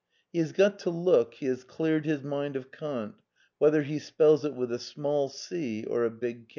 [0.33, 3.13] He has got to look he has cleared his mind of Kant,
[3.59, 6.49] whether he spells it with a small c or a big K.